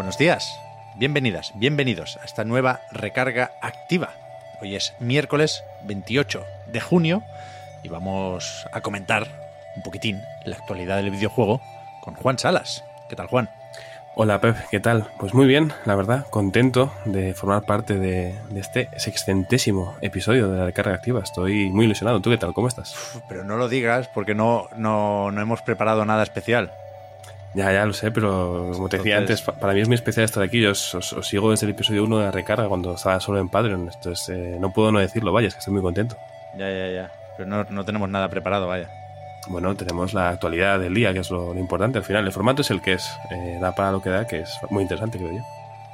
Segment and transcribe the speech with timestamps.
[0.00, 0.58] Buenos días,
[0.96, 4.14] bienvenidas, bienvenidos a esta nueva recarga activa.
[4.62, 6.42] Hoy es miércoles 28
[6.72, 7.22] de junio
[7.82, 9.26] y vamos a comentar
[9.76, 11.60] un poquitín la actualidad del videojuego
[12.00, 12.82] con Juan Salas.
[13.10, 13.50] ¿Qué tal, Juan?
[14.14, 15.06] Hola Pep, ¿qué tal?
[15.18, 20.60] Pues muy bien, la verdad, contento de formar parte de, de este sexcentésimo episodio de
[20.60, 21.20] la recarga activa.
[21.20, 22.22] Estoy muy ilusionado.
[22.22, 22.54] ¿Tú qué tal?
[22.54, 22.94] ¿Cómo estás?
[22.94, 26.72] Uf, Pero no lo digas porque no, no, no hemos preparado nada especial.
[27.54, 29.96] Ya, ya lo sé, pero como te decía Entonces- antes, pa- para mí es muy
[29.96, 30.60] especial estar aquí.
[30.60, 33.40] Yo os, os- os sigo desde el episodio 1 de la recarga cuando estaba solo
[33.40, 33.90] en Patreon.
[33.92, 36.16] Entonces, eh, no puedo no decirlo, vaya, es que estoy muy contento.
[36.56, 37.10] Ya, ya, ya.
[37.36, 38.88] Pero no, no tenemos nada preparado, vaya.
[39.48, 42.24] Bueno, tenemos la actualidad del día, que es lo, lo importante al final.
[42.26, 44.82] El formato es el que es, eh, da para lo que da, que es muy
[44.82, 45.42] interesante, creo yo.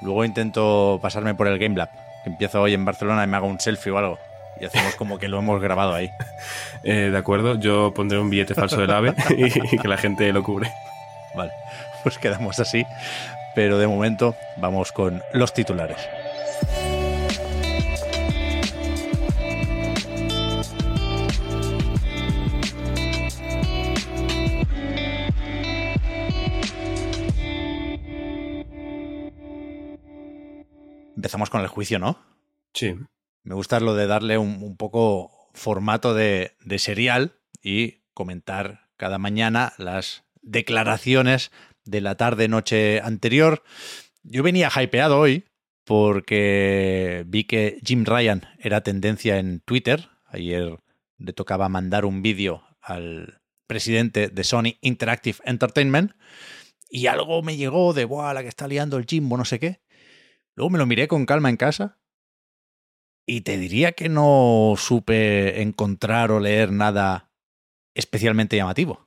[0.02, 1.88] Luego intento pasarme por el Game Lab,
[2.24, 4.18] que empiezo hoy en Barcelona y me hago un selfie o algo.
[4.60, 6.10] Y hacemos como que lo hemos grabado ahí.
[6.82, 10.32] Eh, de acuerdo, yo pondré un billete falso del AVE y, y que la gente
[10.32, 10.70] lo cubre.
[11.36, 11.52] Vale,
[12.02, 12.84] pues quedamos así.
[13.54, 15.98] Pero de momento vamos con los titulares.
[31.16, 32.18] Empezamos con el juicio, ¿no?
[32.74, 32.94] Sí.
[33.42, 39.18] Me gusta lo de darle un, un poco formato de, de serial y comentar cada
[39.18, 41.50] mañana las declaraciones
[41.84, 43.62] de la tarde-noche anterior.
[44.22, 45.44] Yo venía hypeado hoy
[45.84, 50.08] porque vi que Jim Ryan era tendencia en Twitter.
[50.26, 50.78] Ayer
[51.18, 56.12] le tocaba mandar un vídeo al presidente de Sony Interactive Entertainment
[56.88, 59.80] y algo me llegó de, Buah, la que está liando el Jimbo, no sé qué.
[60.54, 61.98] Luego me lo miré con calma en casa
[63.26, 67.30] y te diría que no supe encontrar o leer nada
[67.94, 69.05] especialmente llamativo.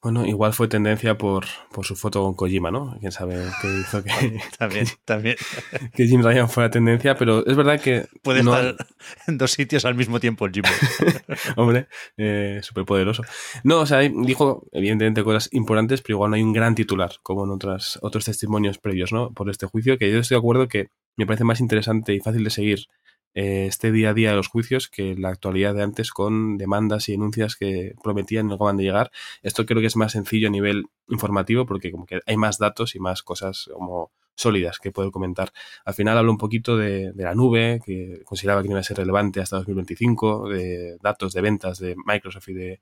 [0.00, 2.96] Bueno, igual fue tendencia por, por su foto con Kojima, ¿no?
[3.00, 5.34] Quién sabe qué hizo que, También, también
[5.94, 8.06] que Jim Ryan fuera tendencia, pero es verdad que.
[8.22, 8.86] puede no- estar
[9.26, 10.68] en dos sitios al mismo tiempo el Jimbo.
[11.56, 13.24] Hombre, eh, súper poderoso.
[13.64, 17.44] No, o sea, dijo evidentemente cosas importantes, pero igual no hay un gran titular, como
[17.44, 19.32] en otras, otros testimonios previos, ¿no?
[19.32, 22.44] Por este juicio, que yo estoy de acuerdo que me parece más interesante y fácil
[22.44, 22.86] de seguir
[23.34, 27.08] eh, este día a día de los juicios que la actualidad de antes con demandas
[27.08, 29.10] y denuncias que prometían y no acaban de llegar.
[29.42, 32.94] Esto creo que es más sencillo a nivel informativo porque como que hay más datos
[32.94, 35.52] y más cosas como sólidas que poder comentar.
[35.84, 38.96] Al final hablo un poquito de, la nube, que consideraba que no iba a ser
[38.96, 42.80] relevante hasta 2025, de datos de ventas de Microsoft y de,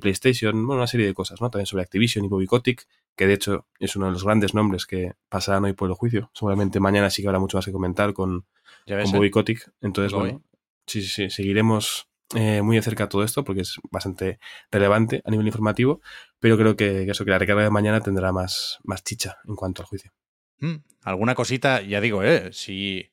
[0.00, 1.50] PlayStation, bueno, una serie de cosas, ¿no?
[1.50, 2.86] También sobre Activision y Bobby Kotick,
[3.16, 6.30] que de hecho es uno de los grandes nombres que pasarán hoy por el juicio.
[6.34, 8.46] Seguramente mañana sí que habrá mucho más que comentar con,
[8.86, 9.04] con ¿eh?
[9.12, 9.72] Bobby Kotick.
[9.80, 10.30] Entonces, Bobby.
[10.30, 10.44] bueno,
[10.86, 14.38] sí, sí, sí, seguiremos eh, muy de cerca todo esto porque es bastante
[14.70, 16.00] relevante a nivel informativo,
[16.40, 19.54] pero creo que, que eso, que la recarga de mañana tendrá más, más chicha en
[19.54, 20.12] cuanto al juicio.
[20.58, 22.50] Mm, Alguna cosita, ya digo, ¿eh?
[22.52, 23.12] si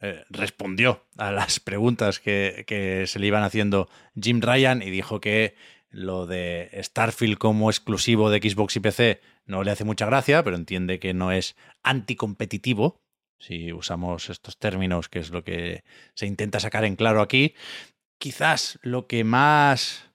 [0.00, 5.20] eh, respondió a las preguntas que, que se le iban haciendo Jim Ryan y dijo
[5.20, 5.54] que
[5.90, 10.56] lo de Starfield como exclusivo de Xbox y PC no le hace mucha gracia, pero
[10.56, 13.00] entiende que no es anticompetitivo,
[13.40, 15.82] si usamos estos términos, que es lo que
[16.14, 17.54] se intenta sacar en claro aquí.
[18.18, 20.10] Quizás lo que más,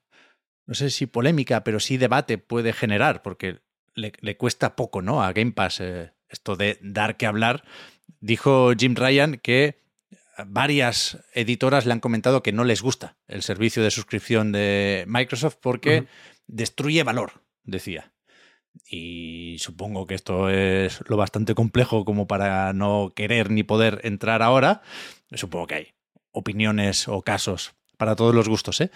[0.64, 3.58] no sé si polémica, pero sí debate puede generar, porque
[3.94, 5.22] le, le cuesta poco, ¿no?
[5.22, 7.64] A Game Pass eh, esto de dar que hablar.
[8.20, 9.84] Dijo Jim Ryan que
[10.46, 15.56] varias editoras le han comentado que no les gusta el servicio de suscripción de Microsoft
[15.60, 16.06] porque
[16.46, 18.12] destruye valor, decía.
[18.88, 24.42] Y supongo que esto es lo bastante complejo como para no querer ni poder entrar
[24.42, 24.82] ahora.
[25.32, 25.94] Supongo que hay
[26.32, 28.90] opiniones o casos para todos los gustos, ¿eh?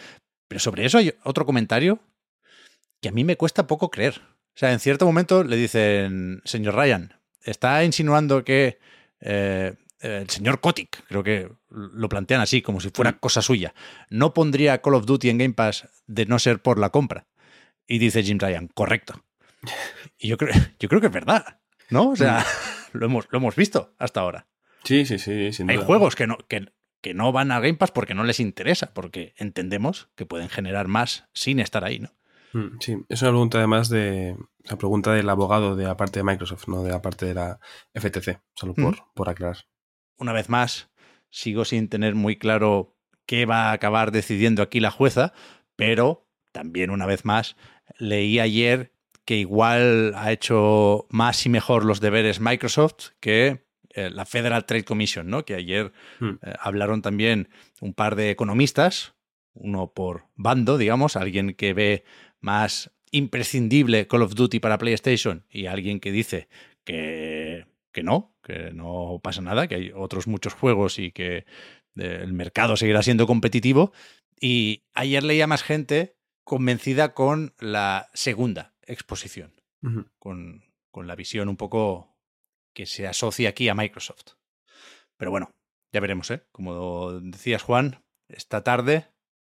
[0.48, 2.00] Pero sobre eso hay otro comentario
[3.00, 4.20] que a mí me cuesta poco creer.
[4.20, 8.78] O sea, en cierto momento le dicen, señor Ryan, está insinuando que
[9.20, 13.74] eh, el señor Kotick, creo que lo plantean así, como si fuera cosa suya,
[14.08, 17.26] no pondría Call of Duty en Game Pass de no ser por la compra.
[17.86, 19.24] Y dice Jim Ryan, correcto.
[20.18, 21.60] Y yo creo, yo creo que es verdad,
[21.90, 22.10] ¿no?
[22.10, 22.44] O sea,
[22.92, 24.48] lo hemos, lo hemos visto hasta ahora.
[24.84, 25.86] Sí, sí, sí, sin Hay duda.
[25.86, 29.34] juegos que no, que que no van a Game Pass porque no les interesa, porque
[29.36, 32.10] entendemos que pueden generar más sin estar ahí, ¿no?
[32.52, 36.24] Mm, sí, es una pregunta además de la pregunta del abogado de la parte de
[36.24, 37.60] Microsoft, no de la parte de la
[37.94, 39.58] FTC, solo por, por aclarar.
[40.18, 40.90] Una vez más,
[41.30, 45.32] sigo sin tener muy claro qué va a acabar decidiendo aquí la jueza,
[45.76, 47.56] pero también una vez más
[47.98, 48.92] leí ayer
[49.30, 54.82] que igual ha hecho más y mejor los deberes Microsoft que eh, la Federal Trade
[54.82, 55.44] Commission, ¿no?
[55.44, 56.30] Que ayer Hmm.
[56.42, 57.48] eh, hablaron también
[57.80, 59.14] un par de economistas,
[59.54, 62.02] uno por bando, digamos, alguien que ve
[62.40, 66.48] más imprescindible Call of Duty para PlayStation y alguien que dice
[66.82, 72.20] que, que no, que no pasa nada, que hay otros muchos juegos y que eh,
[72.20, 73.92] el mercado seguirá siendo competitivo.
[74.40, 79.52] Y ayer leía más gente convencida con la segunda exposición,
[80.18, 82.16] con, con la visión un poco
[82.74, 84.34] que se asocia aquí a Microsoft.
[85.16, 85.50] Pero bueno,
[85.92, 86.46] ya veremos, ¿eh?
[86.52, 89.08] Como decías, Juan, esta tarde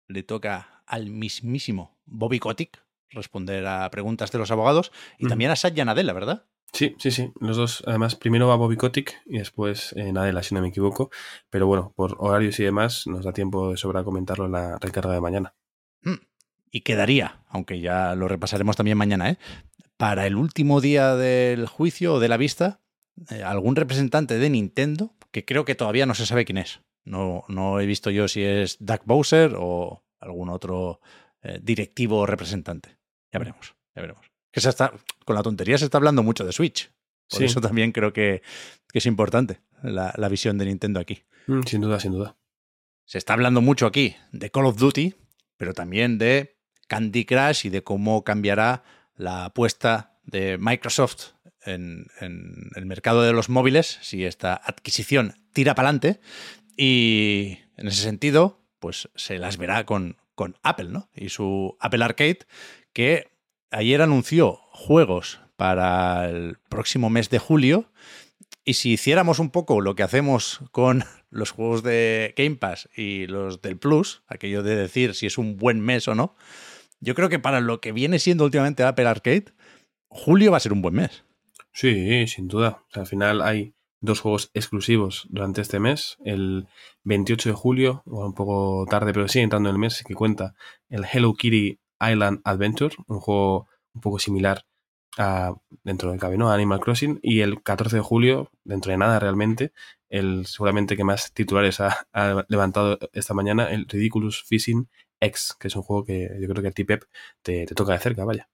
[0.09, 5.57] le toca al mismísimo Bobby Kotick responder a preguntas de los abogados y también a
[5.57, 6.47] Satya Nadella, ¿verdad?
[6.73, 7.33] Sí, sí, sí.
[7.41, 11.11] Los dos, además, primero va Bobby Kotick y después eh, Nadella, si no me equivoco.
[11.51, 15.13] Pero bueno, por horarios y demás, nos da tiempo de sobra comentarlo en la recarga
[15.13, 15.55] de mañana.
[16.03, 16.30] Mm.
[16.71, 19.39] Y quedaría, aunque ya lo repasaremos también mañana, ¿eh?
[19.97, 22.81] para el último día del juicio o de la vista,
[23.31, 26.81] eh, algún representante de Nintendo, que creo que todavía no se sabe quién es.
[27.05, 31.01] No, no he visto yo si es Doug Bowser o algún otro
[31.43, 32.97] eh, directivo o representante.
[33.33, 34.27] Ya veremos, ya veremos.
[34.53, 34.93] Que se está,
[35.25, 36.91] con la tontería se está hablando mucho de Switch.
[37.29, 37.45] Por Sí.
[37.45, 38.43] eso también creo que,
[38.93, 41.23] que es importante la, la visión de Nintendo aquí.
[41.47, 42.37] Mm, sin duda, sin duda.
[43.05, 45.15] Se está hablando mucho aquí de Call of Duty,
[45.57, 46.59] pero también de
[46.91, 48.83] Candy Crush y de cómo cambiará
[49.15, 51.35] la apuesta de Microsoft
[51.65, 56.21] en, el mercado de los móviles si esta adquisición tira para adelante.
[56.77, 61.09] Y en ese sentido, pues se las verá con, con Apple, ¿no?
[61.15, 62.41] Y su Apple Arcade,
[62.93, 63.31] que
[63.71, 67.93] ayer anunció juegos para el próximo mes de julio.
[68.65, 73.29] Y si hiciéramos un poco lo que hacemos con los juegos de Game Pass y
[73.29, 76.35] los del Plus, aquello de decir si es un buen mes o no,
[77.01, 79.47] yo creo que para lo que viene siendo últimamente Apple Arcade,
[80.09, 81.25] julio va a ser un buen mes.
[81.73, 82.85] Sí, sin duda.
[82.93, 86.19] Al final hay dos juegos exclusivos durante este mes.
[86.25, 86.69] El
[87.05, 90.55] 28 de julio, un poco tarde, pero sigue entrando en el mes, que cuenta
[90.89, 94.67] el Hello Kitty Island Adventure, un juego un poco similar
[95.19, 95.55] a,
[95.85, 97.21] dentro del camino, a Animal Crossing.
[97.23, 99.73] Y el 14 de julio, dentro de nada realmente,
[100.09, 102.07] el seguramente que más titulares ha
[102.49, 104.89] levantado esta mañana, el Ridiculous Fishing
[105.21, 107.05] X, que es un juego que yo creo que a ti, Pep,
[107.43, 108.49] te, te toca de cerca, vaya.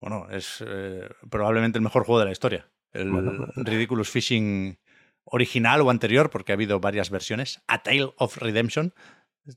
[0.00, 2.70] Bueno, es eh, probablemente el mejor juego de la historia.
[2.92, 3.46] El Bueno.
[3.56, 4.78] Ridiculous Fishing
[5.24, 7.62] original o anterior, porque ha habido varias versiones.
[7.68, 8.94] A Tale of Redemption.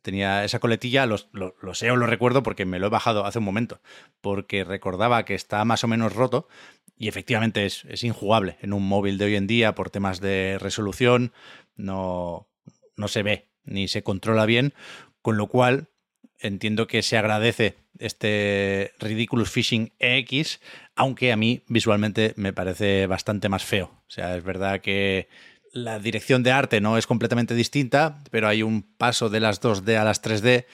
[0.02, 3.38] Tenía esa coletilla, lo, lo sé o lo recuerdo porque me lo he bajado hace
[3.38, 3.82] un momento,
[4.20, 6.48] porque recordaba que está más o menos roto
[6.98, 10.58] y efectivamente es, es injugable en un móvil de hoy en día por temas de
[10.60, 11.34] resolución,
[11.76, 12.48] no,
[12.96, 14.74] no se ve ni se controla bien,
[15.22, 15.90] con lo cual
[16.40, 20.60] entiendo que se agradece este Ridiculous Fishing EX,
[20.96, 23.92] aunque a mí visualmente me parece bastante más feo.
[24.08, 25.28] O sea, es verdad que
[25.72, 29.98] la dirección de arte no es completamente distinta, pero hay un paso de las 2D
[29.98, 30.66] a las 3D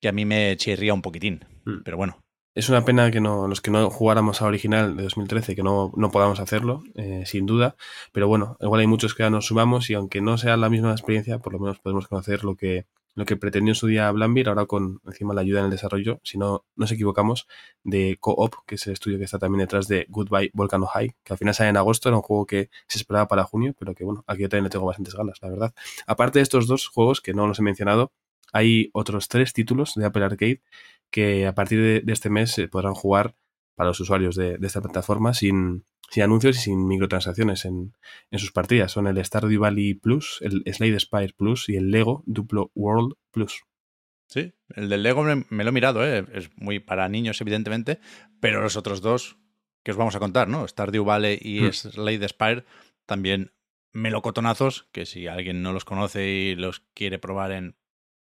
[0.00, 1.44] que a mí me chirría un poquitín.
[1.64, 1.82] Mm.
[1.84, 2.18] Pero bueno,
[2.56, 5.92] Es una pena que no, los que no jugáramos a original de 2013, que no,
[5.96, 7.74] no podamos hacerlo, eh, sin duda.
[8.12, 10.92] Pero bueno, igual hay muchos que ya nos sumamos y aunque no sea la misma
[10.92, 14.48] experiencia, por lo menos podemos conocer lo que, lo que pretendió en su día Blambir,
[14.48, 17.46] ahora con encima la ayuda en el desarrollo, si no nos equivocamos,
[17.82, 21.32] de Co-op, que es el estudio que está también detrás de Goodbye Volcano High, que
[21.32, 24.04] al final sale en agosto, era un juego que se esperaba para junio, pero que
[24.04, 25.74] bueno, aquí yo también le tengo bastantes ganas, la verdad.
[26.06, 28.12] Aparte de estos dos juegos, que no los he mencionado,
[28.52, 30.62] hay otros tres títulos de Apple Arcade
[31.10, 33.34] que a partir de, de este mes se podrán jugar
[33.74, 37.92] para los usuarios de, de esta plataforma sin, sin anuncios y sin microtransacciones en,
[38.30, 38.92] en sus partidas.
[38.92, 43.62] Son el Stardew Valley Plus, el Slade Spire Plus y el Lego Duplo World Plus.
[44.28, 46.26] sí, el del Lego me, me lo he mirado, ¿eh?
[46.32, 48.00] es muy para niños evidentemente,
[48.40, 49.38] pero los otros dos
[49.84, 50.66] que os vamos a contar, ¿no?
[50.66, 51.72] Stardew Valley y Hmm.
[51.72, 52.64] Slade Spire
[53.06, 53.52] también
[53.92, 57.76] melocotonazos, que si alguien no los conoce y los quiere probar en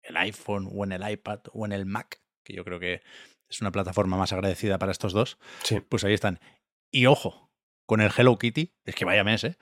[0.04, 3.02] el iPhone o en el iPad o en el Mac, que yo creo que
[3.50, 5.80] es una plataforma más agradecida para estos dos, Sí.
[5.82, 6.40] pues ahí están.
[6.92, 7.52] Y ojo,
[7.86, 9.58] con el Hello Kitty, es que vaya mes, ¿eh?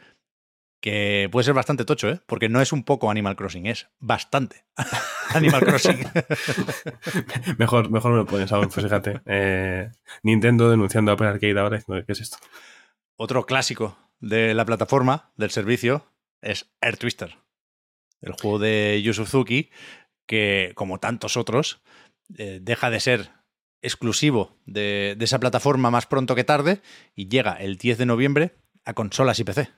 [0.81, 2.19] Que puede ser bastante tocho, ¿eh?
[2.27, 4.65] Porque no es un poco Animal Crossing, es bastante
[5.33, 5.97] Animal Crossing.
[7.57, 9.21] mejor, mejor me lo pones aún, pues fíjate.
[9.25, 9.91] Eh,
[10.23, 11.77] Nintendo denunciando a Apple Arcade ahora.
[11.77, 12.37] diciendo, ¿Qué es esto?
[13.15, 16.05] Otro clásico de la plataforma, del servicio,
[16.41, 17.37] es Air Twister.
[18.21, 19.69] el juego de Yu Suzuki,
[20.25, 21.81] que como tantos otros,
[22.37, 23.31] eh, deja de ser
[23.83, 26.81] exclusivo de, de esa plataforma más pronto que tarde
[27.15, 29.69] y llega el 10 de noviembre a consolas y PC.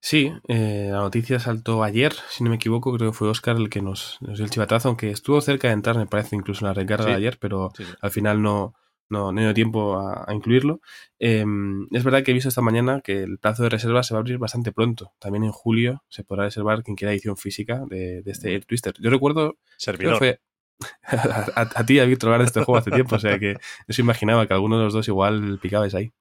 [0.00, 3.68] Sí, eh, la noticia saltó ayer, si no me equivoco, creo que fue Oscar el
[3.68, 6.68] que nos, nos dio el chivatazo, aunque estuvo cerca de entrar, me parece, incluso en
[6.68, 7.10] la recarga Sí.
[7.10, 7.90] de ayer, pero Sí, sí.
[8.00, 8.74] al final no,
[9.08, 10.80] no, no he tenido tiempo a, a incluirlo.
[11.18, 11.44] Eh,
[11.90, 14.20] es verdad que he visto esta mañana que el plazo de reserva se va a
[14.20, 15.14] abrir bastante pronto.
[15.18, 18.94] También en julio se podrá reservar quien quiera edición física de, de este Air Twister.
[19.00, 20.18] Yo recuerdo, Servidor.
[20.18, 20.40] fue
[21.04, 23.56] a, a- ti y a Víctor hablar de este juego hace tiempo, o sea que
[23.88, 26.12] se imaginaba que alguno de los dos igual picabais ahí.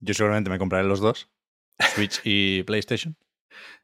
[0.00, 1.28] Yo seguramente me compraré los dos,
[1.94, 3.16] Switch y PlayStation.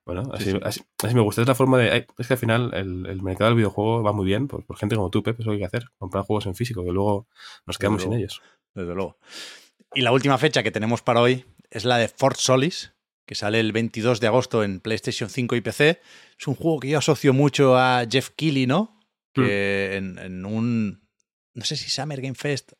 [0.06, 0.58] Bueno, Sí, así, sí.
[0.62, 1.40] así- así me gusta.
[1.42, 2.06] Es la forma de.
[2.18, 4.96] Es que al final el, el mercado del videojuego va muy bien por, por gente
[4.96, 5.40] como tú, Pep.
[5.40, 5.86] Es lo que hay que hacer.
[5.98, 7.26] Comprar juegos en físico, que luego
[7.66, 8.42] nos quedamos sin ellos.
[8.74, 9.18] desde luego.
[9.94, 12.92] Y la última fecha que tenemos para hoy es la de Fort Solis,
[13.26, 16.00] que sale el 22 de agosto en PlayStation 5 y PC.
[16.38, 18.93] Es un juego que yo asocio mucho a Jeff Keighley, ¿no?
[19.34, 21.08] Que en, en un,
[21.54, 22.72] no sé si Summer Game Fest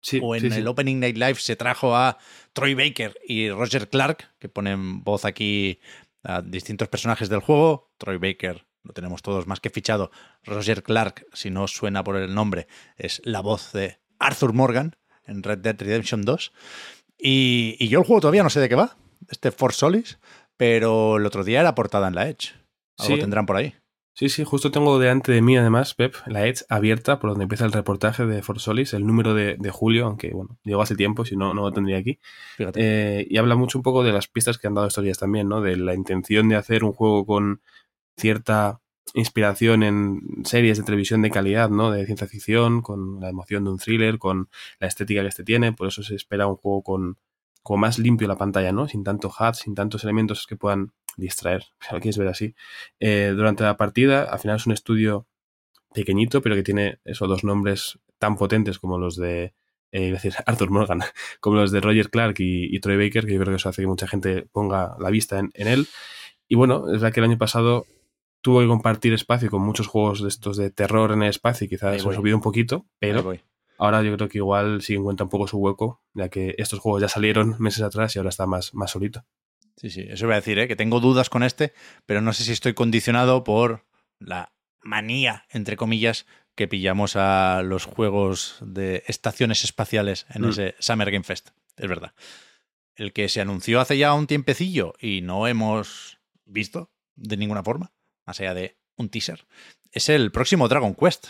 [0.00, 0.58] Sí, o en sí, sí.
[0.60, 2.18] el Opening Night Live se trajo a
[2.52, 5.80] Troy Baker y Roger Clark, que ponen voz aquí
[6.22, 7.92] a distintos personajes del juego.
[7.98, 10.12] Troy Baker lo tenemos todos más que fichado.
[10.44, 15.42] Roger Clark, si no suena por el nombre, es la voz de Arthur Morgan en
[15.42, 16.52] Red Dead Redemption 2.
[17.18, 18.96] Y, y yo el juego todavía no sé de qué va,
[19.28, 20.18] este Force Solis,
[20.56, 22.52] pero el otro día era portada en la Edge.
[22.98, 23.20] Algo Sí.
[23.20, 23.74] tendrán por ahí.
[24.18, 27.64] Sí, sí, justo tengo delante de mí, además, Pep, la Edge abierta por donde empieza
[27.64, 31.24] el reportaje de For Solis, el número de, de julio, aunque bueno, llegó hace tiempo,
[31.24, 32.18] si no, no lo tendría aquí.
[32.56, 32.80] Fíjate.
[32.82, 35.48] Eh, y habla mucho un poco de las pistas que han dado estos días también,
[35.48, 35.60] ¿no?
[35.60, 37.62] De la intención de hacer un juego con
[38.16, 38.80] cierta
[39.14, 41.92] inspiración en series de televisión de calidad, ¿no?
[41.92, 44.48] De ciencia ficción, con la emoción de un thriller, con
[44.80, 47.18] la estética que este tiene, por eso se espera un juego con,
[47.62, 48.88] con más limpio la pantalla, ¿no?
[48.88, 52.54] Sin tanto HUD, sin tantos elementos que puedan distraer, si lo quieres ver así.
[53.00, 55.26] Eh, durante la partida, al final es un estudio
[55.94, 59.54] pequeñito, pero que tiene esos dos nombres tan potentes como los de,
[59.92, 61.00] eh, decir Arthur Morgan,
[61.40, 63.82] como los de Roger Clark y, y Troy Baker, que yo creo que eso hace
[63.82, 65.88] que mucha gente ponga la vista en, en él.
[66.48, 67.86] Y bueno, es verdad que el año pasado
[68.40, 71.68] tuvo que compartir espacio con muchos juegos de estos de terror en el espacio y
[71.68, 73.34] quizás se subido un poquito, pero.
[73.78, 77.00] Ahora yo creo que igual sí encuentra un poco su hueco, ya que estos juegos
[77.00, 79.24] ya salieron meses atrás y ahora está más, más solito.
[79.76, 80.66] Sí, sí, eso voy a decir, ¿eh?
[80.68, 81.72] que tengo dudas con este,
[82.04, 83.86] pero no sé si estoy condicionado por
[84.18, 90.48] la manía, entre comillas, que pillamos a los juegos de estaciones espaciales en Mm.
[90.48, 91.50] ese Summer Game Fest.
[91.76, 92.12] Es verdad.
[92.96, 97.92] El que se anunció hace ya un tiempecillo y no hemos visto de ninguna forma,
[98.26, 99.46] más allá de un teaser,
[99.92, 101.28] es el próximo Dragon Quest.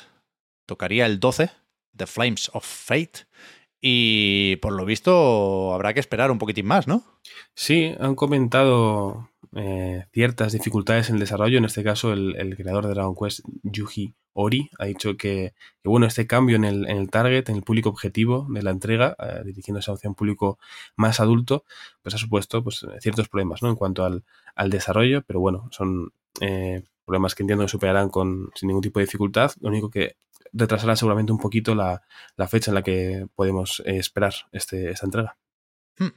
[0.64, 1.50] Tocaría el 12,
[1.98, 3.26] The Flames of Fate,
[3.80, 7.04] y por lo visto habrá que esperar un poquitín más, ¿no?
[7.54, 11.58] Sí, han comentado eh, ciertas dificultades en el desarrollo.
[11.58, 16.26] En este caso, el, creador de Dragon Quest, Yuji Ori, ha dicho que, bueno, este
[16.26, 20.16] cambio en el, target, en el público objetivo de la entrega, eh, dirigiéndose hacia un
[20.16, 20.58] público
[20.96, 21.64] más adulto,
[22.02, 23.68] pues ha supuesto pues, ciertos problemas ¿no?
[23.68, 24.24] en cuanto al,
[24.54, 29.00] al desarrollo, pero bueno, son eh, problemas que entiendo que superarán con, sin ningún tipo
[29.00, 29.52] de dificultad.
[29.60, 30.16] Lo único que
[30.52, 32.02] retrasará seguramente un poquito la,
[32.48, 35.38] fecha en la que podemos eh, esperar este, esta entrega.
[35.98, 36.12] Hmm.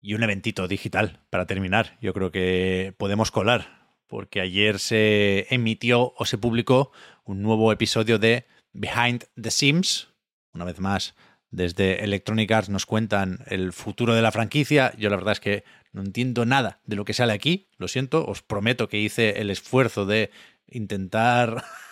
[0.00, 1.98] Y un eventito digital para terminar.
[2.00, 6.92] Yo creo que podemos colar, porque ayer se emitió o se publicó
[7.24, 10.08] un nuevo episodio de Behind the Sims.
[10.52, 11.14] Una vez más,
[11.50, 14.94] desde Electronic Arts nos cuentan el futuro de la franquicia.
[14.96, 17.68] Yo la verdad es que no entiendo nada de lo que sale aquí.
[17.78, 20.30] Lo siento, os prometo que hice el esfuerzo de
[20.66, 21.64] intentar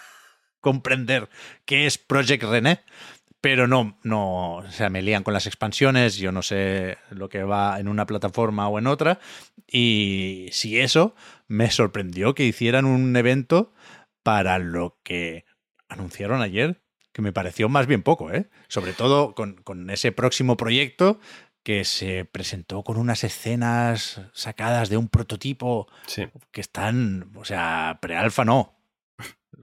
[0.65, 1.29] comprender
[1.67, 2.81] qué es Project René,
[3.43, 7.43] pero no, no, o sea, me lían con las expansiones, yo no sé lo que
[7.43, 9.21] va en una plataforma o en otra,
[9.71, 11.15] y si eso,
[11.49, 13.75] me sorprendió que hicieran un evento
[14.23, 15.45] para lo que
[15.91, 16.81] anunciaron ayer,
[17.13, 18.49] que me pareció más bien poco, ¿eh?
[18.69, 21.21] Sobre todo con, con ese próximo proyecto
[21.63, 26.27] que se presentó con unas escenas sacadas de un prototipo sí.
[26.51, 28.74] que están, o sea, prealfa no.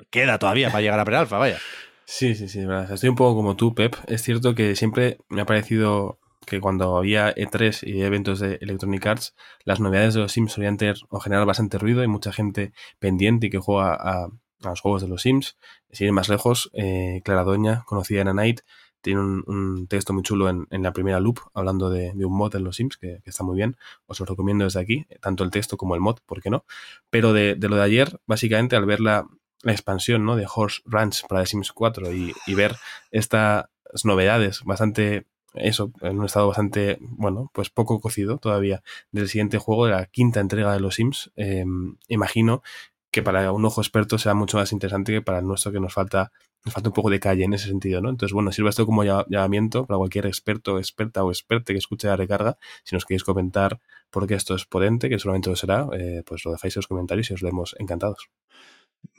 [0.10, 1.60] Queda todavía para llegar a prealfa, vaya.
[2.06, 2.92] Sí, sí, sí, verdad.
[2.92, 3.96] Estoy un poco como tú, Pep.
[4.08, 9.06] Es cierto que siempre me ha parecido que cuando había E3 y eventos de Electronic
[9.06, 13.48] Arts, las novedades de los Sims solían tener generar bastante ruido y mucha gente pendiente
[13.48, 14.28] y que juega a,
[14.60, 15.58] los juegos de los Sims.
[15.92, 18.62] Sin ir más lejos, eh, Clara Doña, conocida en A Night,
[19.02, 22.64] tiene un, texto muy chulo en, en, la primera loop hablando de, un mod en
[22.64, 23.78] los Sims que, está muy bien.
[24.06, 26.66] Os lo recomiendo desde aquí, tanto el texto como el mod, ¿por qué no?
[27.10, 29.26] Pero de, de lo de ayer, básicamente al ver la,
[29.64, 30.36] la expansión ¿no?
[30.36, 32.76] de Horse Ranch para The Sims 4 y, ver
[33.12, 33.66] estas
[34.04, 39.86] novedades bastante, eso, en un estado bastante, bueno, pues poco cocido todavía del siguiente juego,
[39.86, 41.66] de la quinta entrega de los Sims, eh,
[42.08, 42.64] imagino
[43.12, 45.94] que para un ojo experto sea mucho más interesante que para el nuestro que nos
[45.94, 46.32] falta,
[46.64, 48.10] nos falta un poco de calle en ese sentido, ¿no?
[48.10, 52.16] Entonces, bueno, sirve esto como llamamiento para cualquier experto, experta o experte que escuche la
[52.16, 52.58] recarga.
[52.84, 56.46] Si nos queréis comentar por qué esto es potente, que solamente lo será, eh, pues
[56.46, 58.30] lo dejáis en los comentarios y os leemos encantados.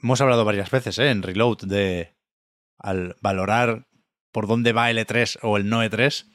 [0.01, 1.09] Hemos hablado varias veces ¿eh?
[1.09, 2.15] en Reload de
[2.77, 3.87] al valorar
[4.31, 6.25] por dónde va el E3 o el no E3,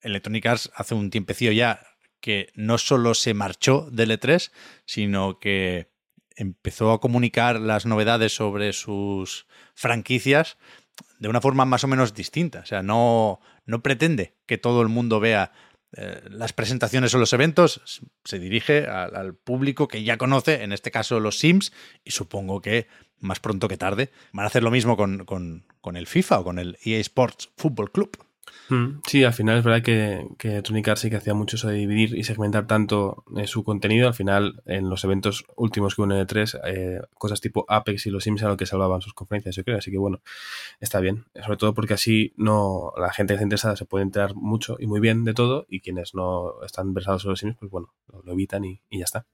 [0.00, 1.80] Electronic Arts hace un tiempecillo ya
[2.20, 4.50] que no solo se marchó del E3,
[4.86, 5.92] sino que
[6.36, 10.56] empezó a comunicar las novedades sobre sus franquicias
[11.18, 12.60] de una forma más o menos distinta.
[12.60, 15.52] O sea, no, no pretende que todo el mundo vea
[15.96, 20.90] eh, las presentaciones o los eventos, se dirige al, público que ya conoce, en este
[20.90, 21.72] caso los Sims,
[22.04, 22.86] y supongo que
[23.20, 26.44] más pronto que tarde van a hacer lo mismo con, con, con el FIFA o
[26.44, 28.18] con el EA Sports Football Club.
[28.68, 30.62] Mm, sí, al final es verdad que, que
[30.96, 34.08] sí que hacía mucho eso de dividir y segmentar tanto eh, su contenido.
[34.08, 38.10] Al final, en los eventos últimos que hubo en E3, eh, cosas tipo Apex y
[38.10, 39.78] los Sims eran lo que se hablaban sus conferencias, yo creo.
[39.78, 40.20] Así que bueno,
[40.80, 41.26] está bien.
[41.42, 44.86] Sobre todo porque así no la gente que está interesada se puede enterar mucho y
[44.86, 47.92] muy bien de todo y quienes no están versados en los Sims, pues bueno,
[48.24, 49.26] lo, evitan y, y ya está.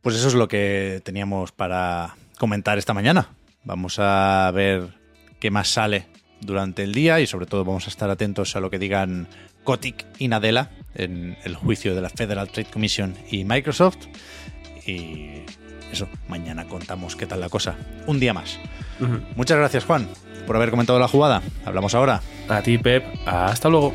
[0.00, 3.28] Pues eso es lo que teníamos para comentar esta mañana.
[3.64, 4.94] Vamos a ver
[5.38, 6.08] qué más sale
[6.42, 9.28] durante el día y sobre todo vamos a estar atentos a lo que digan
[9.64, 13.98] Kotick y Nadella en el juicio de la Federal Trade Commission y Microsoft.
[14.86, 15.42] Y
[15.92, 17.76] eso, mañana contamos qué tal la cosa.
[18.06, 18.58] Un día más.
[19.36, 20.08] Muchas gracias, Juan,
[20.46, 21.42] por haber comentado la jugada.
[21.64, 22.20] Hablamos ahora.
[22.48, 23.04] A ti, Pep.
[23.26, 23.94] Hasta luego.